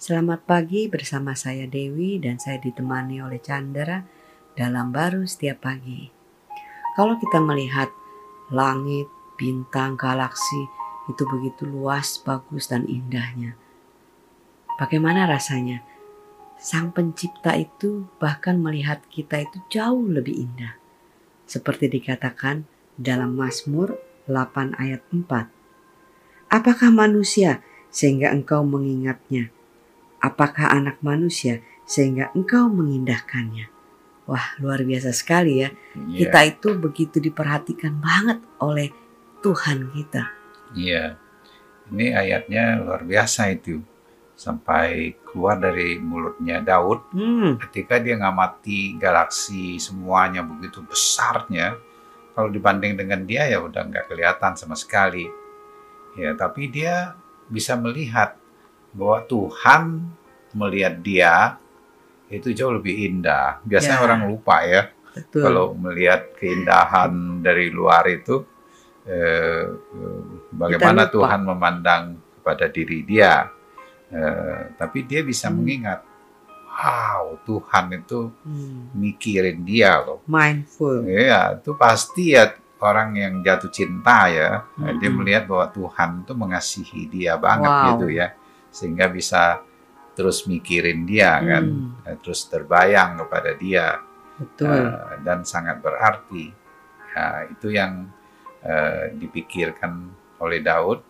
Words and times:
Selamat 0.00 0.48
pagi 0.48 0.88
bersama 0.88 1.36
saya 1.36 1.68
Dewi 1.68 2.16
dan 2.16 2.40
saya 2.40 2.56
ditemani 2.56 3.20
oleh 3.20 3.36
Chandra 3.36 4.00
dalam 4.56 4.96
baru 4.96 5.28
setiap 5.28 5.68
pagi. 5.68 6.08
Kalau 6.96 7.20
kita 7.20 7.36
melihat 7.36 7.92
langit, 8.48 9.04
bintang, 9.36 10.00
galaksi 10.00 10.72
itu 11.04 11.20
begitu 11.28 11.68
luas, 11.68 12.16
bagus 12.16 12.72
dan 12.72 12.88
indahnya. 12.88 13.60
Bagaimana 14.80 15.28
rasanya? 15.28 15.84
Sang 16.56 16.96
pencipta 16.96 17.60
itu 17.60 18.08
bahkan 18.16 18.56
melihat 18.56 19.04
kita 19.12 19.44
itu 19.44 19.60
jauh 19.68 20.08
lebih 20.08 20.32
indah. 20.48 20.80
Seperti 21.44 21.92
dikatakan 21.92 22.64
dalam 22.96 23.36
Mazmur 23.36 24.00
8 24.24 24.80
ayat 24.80 25.04
4. 25.12 25.28
Apakah 26.48 26.88
manusia 26.88 27.60
sehingga 27.92 28.32
engkau 28.32 28.64
mengingatnya? 28.64 29.59
Apakah 30.20 30.70
anak 30.70 31.00
manusia 31.00 31.64
sehingga 31.88 32.30
engkau 32.36 32.70
mengindahkannya. 32.70 33.66
Wah, 34.30 34.54
luar 34.62 34.86
biasa 34.86 35.10
sekali 35.10 35.66
ya. 35.66 35.74
Yeah. 35.98 36.30
Kita 36.30 36.40
itu 36.46 36.68
begitu 36.78 37.18
diperhatikan 37.18 37.98
banget 37.98 38.38
oleh 38.62 38.94
Tuhan 39.42 39.90
kita. 39.90 40.22
Iya. 40.78 41.18
Yeah. 41.18 41.90
Ini 41.90 42.06
ayatnya 42.14 42.78
luar 42.78 43.02
biasa 43.02 43.50
itu. 43.50 43.82
Sampai 44.38 45.20
keluar 45.20 45.60
dari 45.60 46.00
mulutnya 46.00 46.64
Daud 46.64 47.12
hmm. 47.12 47.60
ketika 47.68 48.00
dia 48.00 48.16
ngamati 48.16 48.96
galaksi 48.96 49.76
semuanya 49.82 50.46
begitu 50.46 50.80
besarnya. 50.86 51.76
Kalau 52.32 52.48
dibanding 52.48 52.96
dengan 52.96 53.26
dia 53.26 53.50
ya 53.50 53.60
udah 53.60 53.84
nggak 53.84 54.08
kelihatan 54.08 54.54
sama 54.56 54.78
sekali. 54.78 55.26
Ya, 56.16 56.32
tapi 56.38 56.72
dia 56.72 57.18
bisa 57.50 57.76
melihat 57.76 58.39
bahwa 58.94 59.18
Tuhan 59.26 59.82
melihat 60.54 60.94
dia 60.98 61.34
itu 62.30 62.54
jauh 62.54 62.78
lebih 62.78 62.94
indah. 63.10 63.58
Biasanya 63.66 63.98
ya. 64.02 64.04
orang 64.06 64.20
lupa 64.30 64.62
ya 64.62 64.90
Betul. 65.10 65.42
kalau 65.42 65.66
melihat 65.74 66.30
keindahan 66.38 67.42
dari 67.42 67.70
luar 67.74 68.06
itu 68.06 68.46
eh, 69.06 69.66
bagaimana 70.54 71.10
Tuhan 71.10 71.40
memandang 71.42 72.02
kepada 72.38 72.70
diri 72.70 73.02
dia. 73.02 73.50
Eh, 74.10 74.74
tapi 74.74 75.06
dia 75.06 75.22
bisa 75.22 75.46
hmm. 75.50 75.54
mengingat, 75.54 76.00
wow 76.66 77.38
Tuhan 77.46 77.94
itu 77.94 78.30
hmm. 78.42 78.94
mikirin 78.94 79.62
dia 79.62 80.02
loh. 80.02 80.22
Mindful. 80.26 81.06
Iya, 81.06 81.62
itu 81.62 81.78
pasti 81.78 82.34
ya 82.34 82.50
orang 82.82 83.14
yang 83.14 83.34
jatuh 83.42 83.70
cinta 83.70 84.26
ya. 84.30 84.66
Hmm. 84.78 84.98
Dia 84.98 85.10
melihat 85.14 85.46
bahwa 85.46 85.66
Tuhan 85.70 86.26
itu 86.26 86.32
mengasihi 86.34 87.02
dia 87.06 87.38
banget 87.38 87.70
wow. 87.70 87.86
gitu 87.94 88.06
ya 88.10 88.34
sehingga 88.70 89.10
bisa 89.10 89.62
terus 90.14 90.46
mikirin 90.46 91.06
dia 91.06 91.38
hmm. 91.38 91.46
kan, 91.46 91.64
eh, 92.06 92.16
terus 92.22 92.46
terbayang 92.50 93.20
kepada 93.26 93.50
dia, 93.54 93.86
Betul. 94.40 94.88
Uh, 94.88 95.20
dan 95.20 95.44
sangat 95.44 95.84
berarti. 95.84 96.48
Ya, 97.10 97.44
itu 97.50 97.74
yang 97.74 98.06
uh, 98.62 99.10
dipikirkan 99.18 100.14
oleh 100.40 100.62
Daud 100.62 101.02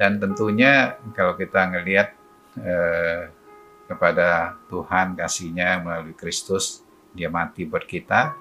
dan 0.00 0.18
tentunya 0.18 0.98
kalau 1.12 1.36
kita 1.36 1.68
ngelihat 1.70 2.16
uh, 2.58 3.22
kepada 3.86 4.56
Tuhan 4.66 5.14
kasihnya 5.14 5.84
melalui 5.84 6.16
Kristus 6.16 6.80
dia 7.12 7.28
mati 7.28 7.68
buat 7.68 7.84
kita, 7.84 8.32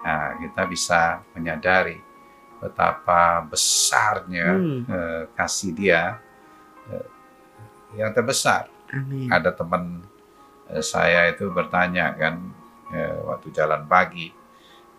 nah, 0.00 0.40
kita 0.40 0.62
bisa 0.64 1.20
menyadari 1.36 2.00
betapa 2.56 3.44
besarnya 3.44 4.48
hmm. 4.56 4.82
uh, 4.88 5.22
kasih 5.36 5.70
dia 5.76 6.16
uh, 6.88 7.06
yang 7.94 8.10
terbesar. 8.10 8.66
Amin. 8.90 9.30
Ada 9.30 9.54
teman 9.54 10.02
uh, 10.72 10.82
saya 10.82 11.30
itu 11.30 11.46
bertanya 11.54 12.10
kan 12.18 12.50
uh, 12.90 13.16
waktu 13.30 13.54
jalan 13.54 13.86
pagi, 13.86 14.32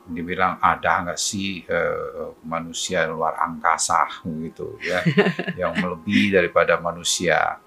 dibilang 0.07 0.55
ada 0.63 1.03
nggak 1.03 1.19
sih 1.19 1.67
uh, 1.67 2.31
manusia 2.47 3.03
luar 3.11 3.35
angkasa 3.43 4.23
gitu 4.23 4.79
ya, 4.79 5.03
yang 5.59 5.75
melebihi 5.75 6.31
daripada 6.31 6.79
manusia. 6.79 7.59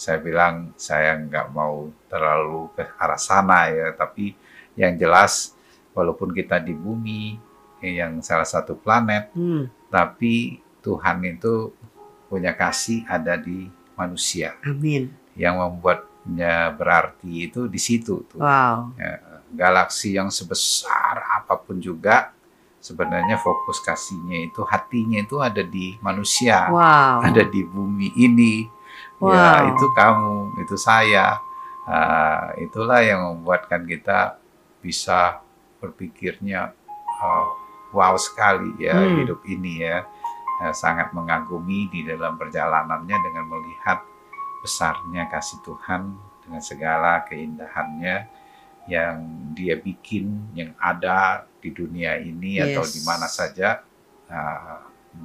Saya 0.00 0.16
bilang 0.22 0.72
saya 0.80 1.12
nggak 1.18 1.52
mau 1.52 1.92
terlalu 2.08 2.72
ke 2.72 2.84
arah 2.96 3.20
sana 3.20 3.68
ya, 3.68 3.92
tapi 3.92 4.32
yang 4.78 4.96
jelas 4.96 5.52
walaupun 5.92 6.32
kita 6.32 6.62
di 6.62 6.72
bumi 6.72 7.36
yang 7.84 8.20
salah 8.24 8.46
satu 8.46 8.76
planet, 8.76 9.32
hmm. 9.34 9.92
tapi 9.92 10.60
Tuhan 10.80 11.20
itu 11.24 11.72
punya 12.28 12.54
kasih 12.54 13.04
ada 13.08 13.36
di 13.36 13.68
manusia. 14.00 14.56
Amin. 14.64 15.12
Yang 15.36 15.54
membuatnya 15.60 16.72
berarti 16.72 17.52
itu 17.52 17.68
di 17.68 17.76
situ 17.76 18.24
tuh. 18.24 18.40
Wow. 18.40 18.96
Ya, 18.96 19.20
galaksi 19.52 20.16
yang 20.16 20.32
sebesar 20.32 21.20
apa 21.20 21.60
pun 21.60 21.76
juga 21.76 22.32
sebenarnya 22.80 23.36
fokus 23.36 23.76
kasihnya 23.84 24.48
itu 24.48 24.64
hatinya 24.64 25.20
itu 25.20 25.36
ada 25.44 25.60
di 25.60 26.00
manusia. 26.00 26.72
Wow. 26.72 27.28
Ada 27.28 27.44
di 27.44 27.60
bumi 27.60 28.16
ini. 28.16 28.64
Ya, 29.20 29.28
wow. 29.28 29.36
Ya, 29.36 29.52
itu 29.76 29.86
kamu, 29.92 30.36
itu 30.64 30.76
saya. 30.80 31.36
Uh, 31.90 32.54
itulah 32.62 33.02
yang 33.02 33.20
membuatkan 33.24 33.82
kita 33.82 34.38
bisa 34.80 35.42
berpikirnya 35.82 36.72
uh, 37.20 37.48
wow 37.90 38.14
sekali 38.14 38.70
ya 38.78 38.94
hmm. 38.94 39.16
hidup 39.24 39.40
ini 39.48 39.82
ya 39.82 40.06
sangat 40.76 41.16
mengagumi 41.16 41.88
di 41.88 42.04
dalam 42.04 42.36
perjalanannya 42.36 43.16
dengan 43.16 43.44
melihat 43.48 44.04
besarnya 44.60 45.24
kasih 45.32 45.64
Tuhan 45.64 46.20
dengan 46.44 46.60
segala 46.60 47.24
keindahannya 47.24 48.28
yang 48.88 49.16
dia 49.56 49.80
bikin 49.80 50.52
yang 50.52 50.76
ada 50.76 51.48
di 51.60 51.72
dunia 51.72 52.20
ini 52.20 52.60
yes. 52.60 52.76
atau 52.76 52.84
di 52.84 53.00
mana 53.04 53.26
saja 53.28 53.80
uh, 54.28 54.78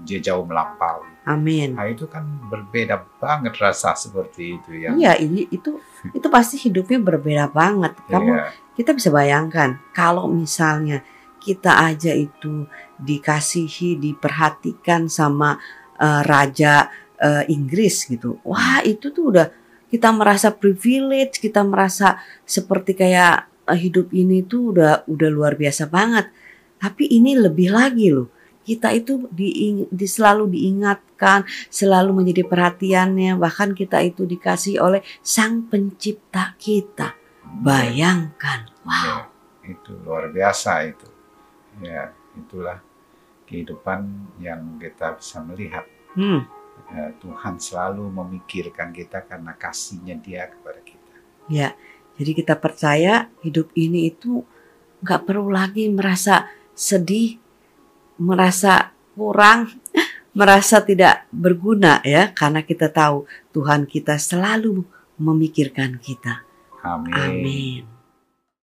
dia 0.06 0.20
jauh 0.22 0.44
melampaui. 0.46 1.26
Amin. 1.26 1.74
Nah, 1.78 1.90
itu 1.90 2.06
kan 2.10 2.26
berbeda 2.50 3.06
banget 3.18 3.54
rasa 3.58 3.94
seperti 3.98 4.58
itu 4.62 4.72
ya. 4.78 4.94
Iya, 4.94 5.14
ini 5.22 5.50
itu 5.50 5.82
itu 6.14 6.28
pasti 6.30 6.58
hidupnya 6.58 7.02
berbeda 7.02 7.50
banget. 7.50 7.98
Kamu 8.10 8.32
yeah. 8.34 8.50
kita 8.78 8.94
bisa 8.94 9.10
bayangkan 9.10 9.82
kalau 9.94 10.30
misalnya 10.30 11.02
kita 11.46 11.86
aja 11.86 12.10
itu 12.18 12.66
dikasihi, 12.98 14.02
diperhatikan 14.02 15.06
sama 15.06 15.62
uh, 16.02 16.26
raja 16.26 16.90
uh, 17.22 17.46
Inggris 17.46 18.10
gitu. 18.10 18.42
Wah, 18.42 18.82
itu 18.82 19.14
tuh 19.14 19.30
udah 19.30 19.48
kita 19.86 20.10
merasa 20.10 20.50
privilege, 20.50 21.38
kita 21.38 21.62
merasa 21.62 22.18
seperti 22.42 22.98
kayak 22.98 23.46
uh, 23.70 23.78
hidup 23.78 24.10
ini 24.10 24.42
tuh 24.42 24.74
udah 24.74 25.06
udah 25.06 25.30
luar 25.30 25.54
biasa 25.54 25.86
banget. 25.86 26.34
Tapi 26.82 27.14
ini 27.14 27.38
lebih 27.38 27.70
lagi 27.70 28.10
loh. 28.10 28.34
Kita 28.66 28.90
itu 28.90 29.30
di, 29.30 29.86
di 29.86 30.08
selalu 30.10 30.50
diingatkan, 30.50 31.46
selalu 31.70 32.18
menjadi 32.18 32.50
perhatiannya, 32.50 33.38
bahkan 33.38 33.78
kita 33.78 34.02
itu 34.02 34.26
dikasih 34.26 34.82
oleh 34.82 35.06
Sang 35.22 35.70
Pencipta 35.70 36.58
kita. 36.58 37.14
Bayangkan, 37.46 38.66
wow. 38.82 39.30
Ya, 39.62 39.70
itu 39.70 39.94
luar 40.02 40.34
biasa 40.34 40.82
itu 40.82 41.15
ya 41.84 42.12
itulah 42.36 42.80
kehidupan 43.46 44.32
yang 44.42 44.78
kita 44.82 45.16
bisa 45.16 45.40
melihat. 45.46 45.86
Hmm. 46.18 46.48
Ya, 46.92 47.16
Tuhan 47.24 47.56
selalu 47.58 48.04
memikirkan 48.12 48.92
kita 48.92 49.24
karena 49.24 49.56
kasihnya 49.56 50.20
Dia 50.20 50.52
kepada 50.52 50.80
kita. 50.84 51.14
Ya, 51.48 51.74
jadi 52.20 52.32
kita 52.36 52.56
percaya 52.60 53.32
hidup 53.46 53.72
ini 53.80 54.12
itu 54.12 54.44
nggak 55.00 55.24
perlu 55.24 55.48
lagi 55.54 55.88
merasa 55.88 56.52
sedih, 56.76 57.40
merasa 58.20 58.92
kurang, 59.16 59.72
merasa 60.40 60.84
tidak 60.84 61.30
berguna 61.32 62.04
ya, 62.04 62.36
karena 62.36 62.60
kita 62.66 62.92
tahu 62.92 63.24
Tuhan 63.56 63.88
kita 63.88 64.20
selalu 64.20 64.84
memikirkan 65.16 65.96
kita. 66.02 66.44
Amin. 66.84 67.16
Amin. 67.16 67.95